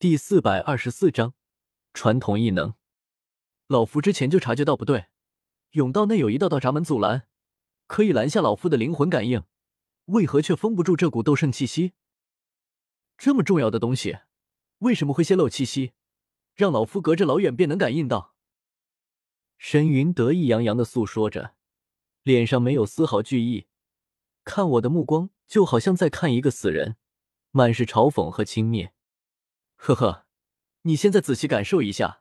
[0.00, 1.34] 第四百二十四章
[1.92, 2.72] 传统异能。
[3.66, 5.08] 老夫之前就察觉到不对，
[5.72, 7.28] 甬道内有一道道闸门阻拦，
[7.86, 9.44] 可以拦下老夫的灵魂感应，
[10.06, 11.92] 为何却封不住这股斗圣气息？
[13.18, 14.20] 这么重要的东西，
[14.78, 15.92] 为什么会泄露气息，
[16.54, 18.34] 让老夫隔着老远便能感应到？
[19.58, 21.52] 沈云得意洋洋的诉说着，
[22.22, 23.66] 脸上没有丝毫惧意，
[24.44, 26.96] 看我的目光就好像在看一个死人，
[27.50, 28.92] 满是嘲讽和轻蔑。
[29.82, 30.26] 呵呵，
[30.82, 32.20] 你现在仔细感受一下，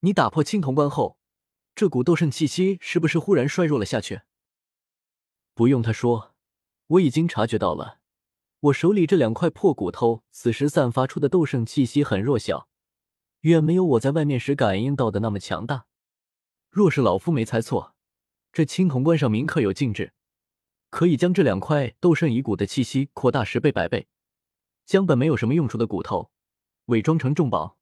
[0.00, 1.18] 你打破青铜关后，
[1.74, 4.20] 这股斗圣气息是不是忽然衰弱了下去？
[5.54, 6.34] 不用他说，
[6.86, 8.00] 我已经察觉到了。
[8.60, 12.68] 我手里这两块破骨头，此时散发出的斗圣气息很弱小，
[13.40, 15.86] 远没有我在外面时感应到的那么强大。
[16.68, 17.94] 若是老夫没猜错，
[18.52, 20.12] 这青铜棺上铭刻有禁制，
[20.90, 24.08] 可以将这两块斗圣遗骨的气息扩大十倍百倍，
[24.84, 26.30] 将本没有什么用处的骨头
[26.88, 27.78] 伪装成重宝。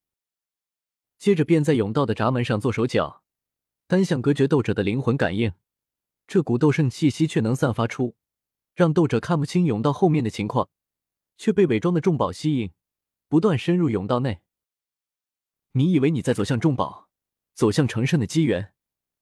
[1.19, 3.25] 接着便在甬道的闸门上做手脚，
[3.87, 5.53] 单向隔绝斗者的灵魂感应。
[6.27, 8.17] 这股斗圣气息却能散发出，
[8.75, 10.69] 让斗者看不清甬道后面的情况，
[11.37, 12.73] 却被伪装的重宝吸引，
[13.29, 14.43] 不断深入甬道内。
[15.73, 17.09] 你以为你在走向重宝，
[17.55, 18.75] 走向成圣的机缘？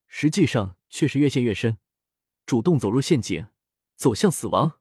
[0.06, 1.78] 实际上却是越陷越深，
[2.47, 3.48] 主动走入陷阱，
[3.97, 4.80] 走向死亡。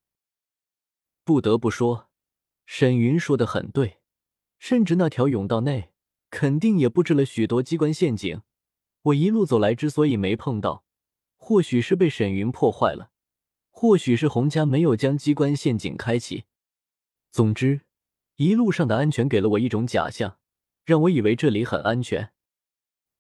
[1.26, 2.10] 不得不说，
[2.66, 4.00] 沈云说的很对，
[4.64, 5.90] 甚至那条甬道内
[6.30, 8.44] 肯定也布置了许多机关陷阱。
[9.02, 10.86] 我一路走来之所以没碰到，
[11.36, 13.12] 或许是被沈云破坏了，
[13.70, 16.46] 或许是洪家没有将机关陷阱开启。
[17.30, 17.82] 总之，
[18.38, 20.38] 一路上的安全给了我一种假象，
[20.86, 22.32] 让我以为这里很安全。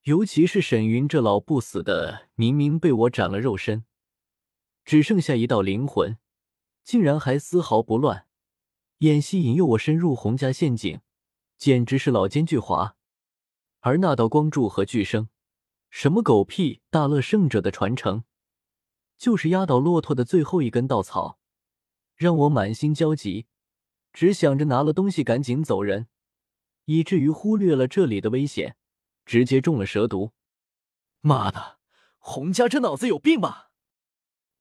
[0.03, 3.83] 尤其是沈云这老不死的，明明被我斩了肉身，
[4.85, 6.17] 只剩下一道灵魂，
[6.85, 8.27] 竟然还丝毫不乱，
[8.99, 11.01] 演戏引诱我深入洪家陷阱，
[11.63, 12.95] 简直是老奸巨猾。
[13.79, 15.29] 而那道光柱和巨声，
[15.89, 18.25] 什么狗屁大乐圣者的传承，
[19.17, 21.39] 就是压倒骆驼的最后一根稻草，
[22.17, 23.47] 让我满心焦急，
[24.11, 26.09] 只想着拿了东西赶紧走人，
[26.83, 28.75] 以至于忽略了这里的危险。
[29.25, 30.33] 直接中了蛇毒！
[31.21, 31.79] 妈的，
[32.17, 33.71] 洪家这脑子有病吧？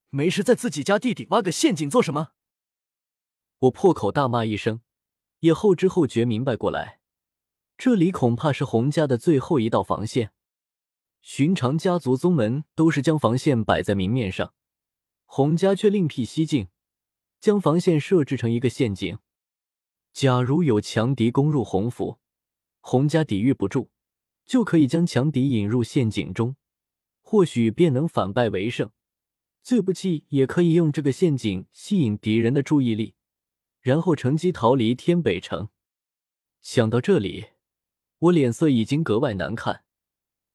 [0.09, 2.29] 没事在自己家地底挖个陷阱做什么？
[3.59, 4.79] 我破口大骂一声，
[5.43, 7.01] 也后知后觉明白过来，
[7.77, 10.31] 这里恐怕是洪家的最后一道防线。
[11.21, 14.53] 寻常家族宗门都是将防线摆在明面上，
[15.25, 16.69] 洪家却另辟蹊径，
[17.41, 19.17] 将防线设置成一个陷阱。
[20.13, 22.19] 假如有强敌攻入洪府，
[22.79, 23.89] 洪家抵御不住。
[24.45, 26.57] 就可以将强敌引入陷阱中，
[27.21, 28.91] 或许便能反败为胜。
[29.61, 33.15] 最不济也可以用这个陷阱吸引敌人的注意力，
[33.83, 35.69] 然后乘机逃离天北城。
[36.61, 37.49] 想到这里，
[38.17, 39.83] 我脸色已经格外难看，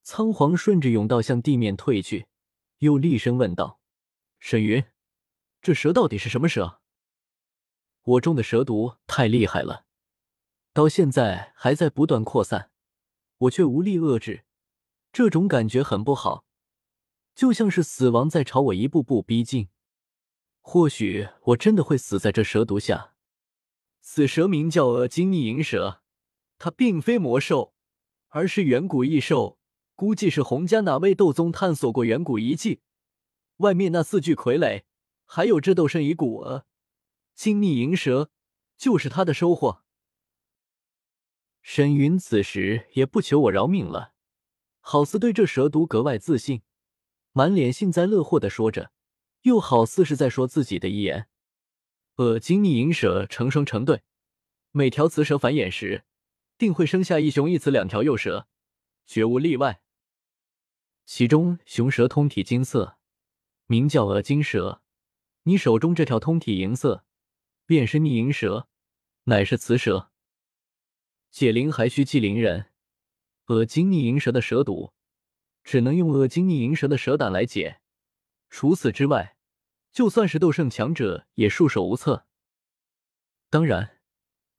[0.03, 2.27] 仓皇顺着甬道向地面退去，
[2.79, 3.79] 又厉声问道
[4.41, 4.83] ：“沈云，
[5.61, 6.81] 这蛇到底是什么蛇？
[8.03, 9.85] 我中的蛇毒太厉害了，
[10.73, 12.73] 到现在还在不断扩散。”
[13.43, 14.45] 我却无力遏制，
[15.13, 16.45] 这种感觉很不好，
[17.37, 19.69] 就像是死亡在朝我一步步逼近。
[20.61, 23.15] 或许我真的会死在这蛇毒下。
[24.11, 26.01] 此蛇名叫恶金逆银蛇，
[26.57, 27.75] 它并非魔兽，
[28.29, 29.59] 而是远古异兽，
[29.95, 32.81] 估计是洪家哪位斗宗探索过远古遗迹。
[33.59, 34.85] 外面那四具傀儡，
[35.27, 36.65] 还有这斗圣遗骨，呃，
[37.35, 38.31] 金逆银蛇
[38.79, 39.85] 就是他的收获。
[41.61, 44.15] 沈云此时也不求我饶命了，
[44.81, 46.63] 好似对这蛇毒格外自信，
[47.33, 48.91] 满脸幸灾乐祸的说着，
[49.43, 51.29] 又好似是在说自己的遗言。
[52.19, 54.03] 呃，金逆银蛇成双成对，
[54.73, 56.05] 每条雌蛇繁衍时，
[56.59, 58.49] 定会生下一雄一雌两条幼蛇，
[59.07, 59.81] 绝无例外。
[61.07, 62.99] 其中雄蛇通体金色，
[63.67, 64.83] 名叫鹅金蛇。
[65.45, 67.05] 你手中这条通体银色，
[67.65, 68.69] 便是逆银蛇，
[69.27, 70.11] 乃是雌蛇。
[71.31, 72.73] 解铃还需系铃人，
[73.47, 74.93] 恶金逆银蛇的蛇毒，
[75.63, 77.81] 只能用恶金逆银蛇的蛇胆来解。
[78.51, 79.38] 除此之外，
[79.99, 82.25] 就算是斗圣强者也束手无策。
[83.51, 83.99] 当然，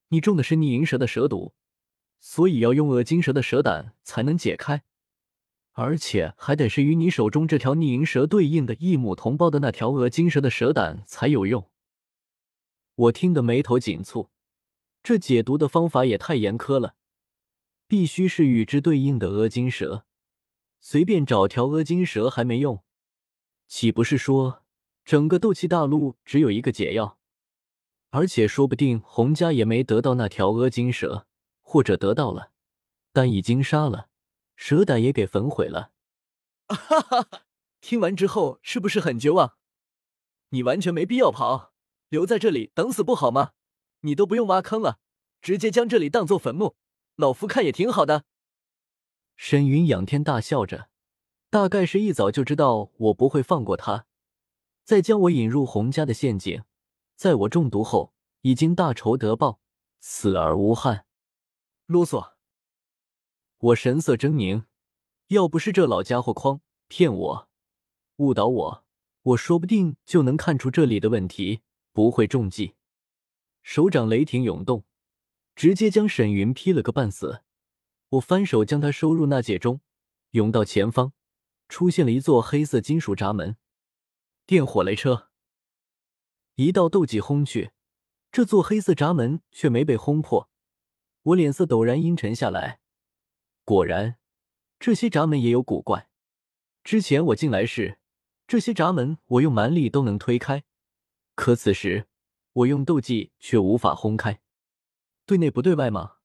[0.10, 1.54] 你中的是逆银蛇的蛇毒，
[2.20, 4.84] 所以要用恶金蛇的蛇胆才能解开，
[5.72, 11.72] 而且还得是与你手中这条逆银蛇对应的异母同胞的那条恶金蛇的蛇胆才有用。
[12.96, 14.28] 我听得眉头紧蹙。
[15.02, 16.96] 这解毒的方法也太严苛了，
[17.88, 20.04] 必须是与之对应的阿金蛇，
[20.82, 22.84] 随便找条阿金蛇还没用，
[23.70, 24.66] 岂不是说
[25.10, 27.18] 整个斗气大陆只有一个解药？
[28.12, 31.26] 而且说不定洪家也没得到那条阿金蛇，
[31.64, 32.52] 或者得到了，
[33.12, 34.10] 但已经杀了，
[34.56, 35.94] 蛇胆也给焚毁了。
[36.68, 37.42] 哈哈哈！
[37.82, 39.56] 听完之后是不是很绝望？
[40.50, 41.74] 你完全没必要跑，
[42.10, 43.54] 留在这里等死不好吗？
[44.02, 45.00] 你都不用挖坑了，
[45.42, 46.76] 直接将这里当做坟墓，
[47.16, 48.26] 老夫看也挺好的。
[49.36, 50.90] 沈云仰天大笑着，
[51.50, 54.06] 大概是一早就知道我不会放过他，
[54.90, 56.64] 再将我引入洪家的陷阱，
[57.16, 59.60] 在我中毒后已经大仇得报，
[60.00, 61.06] 死而无憾。
[61.86, 62.32] 啰嗦！
[63.60, 64.64] 我神色狰狞，
[65.28, 67.50] 要不是这老家伙诓骗我、
[68.16, 68.84] 误导我，
[69.22, 71.62] 我说不定就能看出这里的问题，
[71.94, 72.74] 不会中计。
[73.62, 74.86] 手掌雷霆涌动，
[75.56, 77.44] 直接将沈云劈了个半死。
[78.10, 79.82] 我翻手将他收入纳戒中，
[80.32, 81.14] 甬道前方
[81.68, 83.56] 出现了一座黑色金属闸门，
[84.50, 85.30] 电火雷车，
[86.56, 87.72] 一道斗技轰去，
[88.32, 90.50] 这座黑色闸门却没被轰破。
[91.22, 92.80] 我脸色陡然阴沉下来。
[93.64, 94.18] 果然，
[94.80, 96.10] 这些闸门也有古怪。
[96.84, 98.00] 之前我进来时，
[98.48, 100.64] 这些闸门我用蛮力都能推开，
[101.36, 102.08] 可此时
[102.54, 104.42] 我用斗技却无法轰开。
[105.28, 106.16] 对内不对外吗？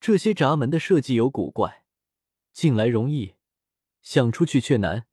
[0.00, 1.84] 这些闸门的设计有古怪，
[2.54, 3.34] 进来容易，
[4.00, 5.06] 想出去却难。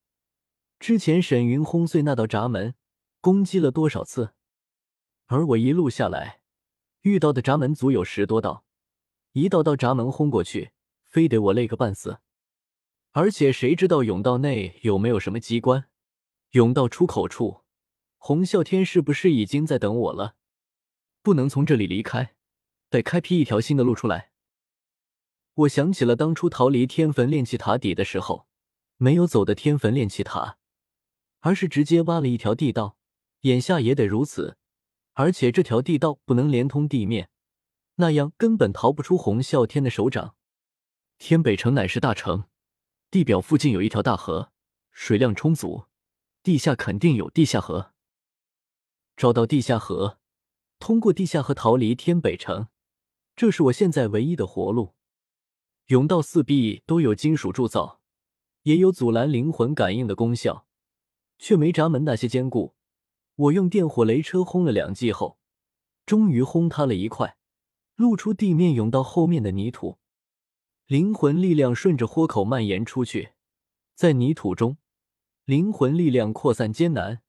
[0.82, 2.74] 之前沈云轰碎那道闸门，
[3.20, 4.34] 攻击了多少次？
[5.28, 6.42] 而我一路下来，
[7.02, 8.66] 遇到的闸门足有十多道，
[9.34, 10.72] 一道道闸门轰过去，
[11.06, 12.22] 非得我累个半死。
[13.12, 15.86] 而且谁知道甬道内有没有什么机关？
[16.54, 17.62] 甬道出口处，
[18.18, 20.36] 洪啸天是不是已经在等我了？
[21.22, 22.34] 不能从这里离开，
[22.90, 24.32] 得开辟一条新的路出来。
[25.54, 28.48] 我想起了当初逃离天坟炼气塔底的时候，
[28.98, 30.58] 没有走的天坟炼气塔，
[31.42, 32.98] 而是直接挖了一条地道。
[33.42, 34.58] 眼下也得如此，
[35.14, 37.30] 而且这条地道不能连通地面，
[37.96, 40.36] 那样根本逃不出洪啸天的手掌。
[41.18, 42.46] 天北城乃是大城，
[43.10, 44.52] 地表附近有一条大河，
[44.92, 45.86] 水量充足，
[46.44, 47.94] 地下肯定有地下河。
[49.18, 50.20] 找到地下河，
[50.80, 52.68] 通过地下河逃离天北城，
[53.36, 54.94] 这是我现在唯一的活路。
[55.88, 58.02] 甬道四壁都有金属铸造，
[58.64, 60.68] 也有阻拦灵魂感应的功效，
[61.42, 62.76] 却没闸门那些坚固。
[63.36, 65.40] 我用电火雷车轰了两记后，
[66.06, 67.36] 终于轰塌了一块，
[67.96, 69.98] 露出地面甬道后面的泥土。
[70.86, 73.32] 灵魂力量顺着豁口蔓延出去，
[73.96, 74.78] 在泥土中，
[75.46, 77.24] 灵魂力量扩散艰难，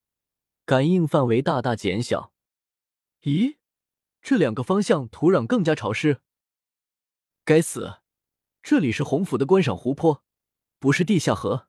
[0.63, 2.31] 感应范围大大减小。
[3.23, 3.55] 咦，
[4.21, 6.21] 这两个方向土壤更加潮湿。
[7.43, 8.01] 该死！
[8.61, 10.23] 这里是洪府的观赏湖泊，
[10.77, 11.67] 不是地下河。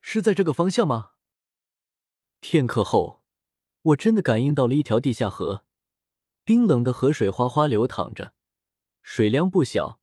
[0.00, 1.12] 是在这个方向吗？
[2.40, 3.22] 片刻后，
[3.82, 5.64] 我真的感应到了一条地下河，
[6.44, 8.32] 冰冷的河水哗哗流淌着，
[9.02, 10.00] 水量不小，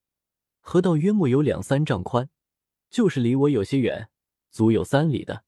[0.62, 2.30] 河道约莫有两三丈宽，
[2.90, 4.10] 就是离我有些远，
[4.50, 5.44] 足有三里的。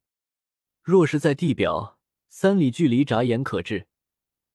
[0.82, 3.88] 若是在地表，三里距离眨眼可至，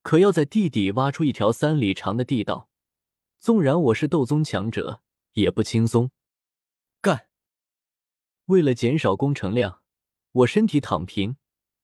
[0.03, 2.69] 可要在地底挖出一条三里长的地道，
[3.39, 5.03] 纵然我是斗宗强者。
[5.35, 6.13] 也不轻松，
[7.01, 7.27] 干！
[8.45, 9.83] 为了减少工程量，
[10.35, 11.37] 我身体躺平，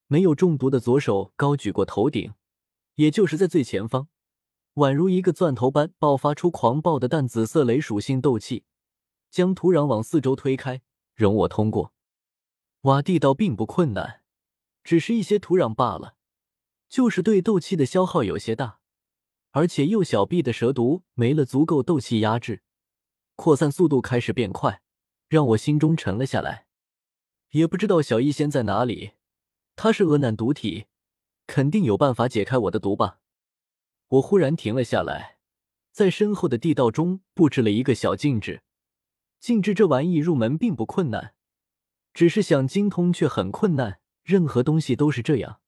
[0.08, 2.34] 没有中毒的左手高举过头顶，
[2.96, 4.08] 也就是在最前方，
[4.74, 8.64] 宛如一个钻头般爆发出狂暴的淡紫色雷属性斗气，
[9.30, 10.82] 将土壤往四周推开，
[11.14, 11.92] 容我通过。
[12.82, 14.22] 挖地道并不困难，
[14.82, 16.16] 只是一些土壤罢了，
[16.88, 18.80] 就是对斗气的消耗有些大，
[19.52, 22.62] 而且右小臂的蛇毒没了足够斗气压制。
[23.36, 24.82] 扩散速度开始变快，
[25.28, 26.66] 让我心中沉了下来。
[27.50, 29.12] 也不知道小医仙在哪里，
[29.76, 30.86] 他是恶难毒体，
[31.46, 33.18] 肯定有办法解开我的毒吧。
[34.08, 35.38] 我忽然停了下来，
[35.92, 38.62] 在身后的地道中布置了一个小禁制。
[39.38, 41.34] 禁制这玩意入门并不困难，
[42.12, 44.00] 只是想精通却很困难。
[44.22, 45.60] 任何东西都是这样。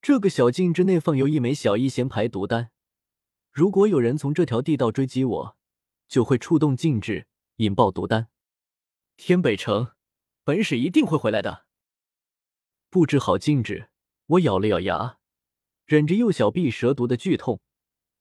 [0.00, 2.70] 这个小禁制内放有一枚小医仙排毒丹，
[3.50, 5.56] 如果有人从这条地道追击我。
[6.06, 8.28] 就会触动禁制，引爆毒丹。
[9.16, 9.92] 天北城，
[10.44, 11.64] 本使一定会回来的。
[12.90, 13.88] 布置好禁制，
[14.26, 15.18] 我咬了咬牙，
[15.86, 17.60] 忍着右小臂蛇毒的剧痛，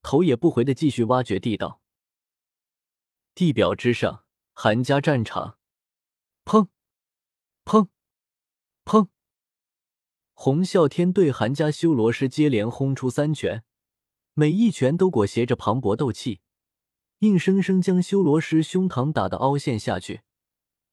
[0.01, 1.81] 头也不回的继续挖掘地道。
[3.35, 5.57] 地表之上，韩家战场，
[6.45, 6.69] 砰，
[7.65, 7.89] 砰，
[8.85, 9.09] 砰！
[10.33, 13.63] 洪啸天对韩家修罗师接连轰出三拳，
[14.33, 16.41] 每一拳都裹挟着磅礴斗气。
[17.19, 20.21] 硬生生将修罗师胸膛打得凹陷下去，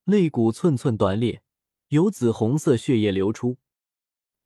[0.04, 1.42] 肋骨寸寸断裂，
[1.88, 3.58] 有紫红色血液流出。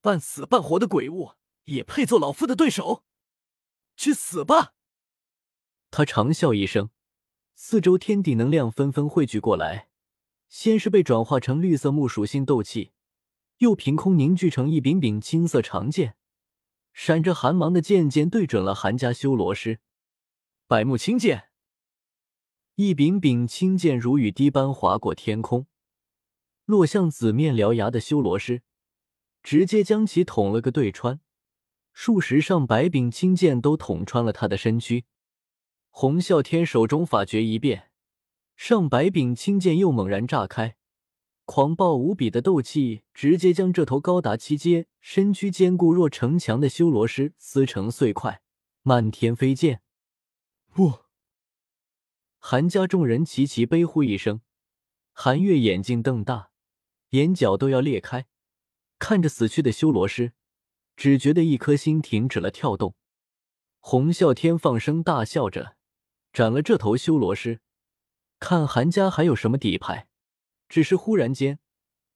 [0.00, 1.32] 半死半活的鬼物，
[1.64, 3.04] 也配做老夫的对手？
[3.96, 4.74] 去死吧！
[5.90, 6.90] 他长啸一声，
[7.54, 9.88] 四周天地能量纷纷汇聚过来，
[10.48, 12.92] 先是被转化成绿色木属性斗气，
[13.58, 16.16] 又凭空凝聚成一柄柄青色长剑，
[16.92, 19.80] 闪着寒芒的剑尖对准了韩家修罗师。
[20.66, 21.50] 百木青剑，
[22.76, 25.68] 一柄柄青剑如雨滴般划过天空，
[26.64, 28.62] 落向紫面獠牙的修罗师，
[29.44, 31.20] 直接将其捅了个对穿。
[31.92, 35.04] 数十上百柄青剑都捅穿了他的身躯。
[35.90, 37.92] 洪啸天手中法诀一变，
[38.56, 40.74] 上百柄青剑又猛然炸开，
[41.44, 48.42] 狂暴无比的斗气直接将这头高达七阶、身躯坚固若城墙的修罗师撕成碎块，
[48.82, 49.80] 漫天飞溅。
[50.72, 51.03] 不！
[52.46, 54.42] 韩家众人齐齐悲呼一声，
[55.14, 56.50] 韩月眼睛瞪大，
[57.08, 58.26] 眼角都要裂开，
[58.98, 60.34] 看着死去的修罗师。
[60.94, 62.94] 只觉得一颗心停止了跳动。
[63.80, 65.78] 洪啸天放声大笑着，
[66.34, 67.62] 斩了这头修罗师，
[68.38, 70.06] 看韩家还有什么底牌。
[70.68, 71.58] 只是忽然间，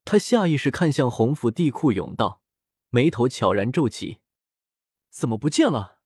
[0.04, 2.42] 他下意识看向洪府地库甬道，
[2.90, 4.18] 眉头悄然皱起
[5.08, 5.97] ：“怎么不见了？”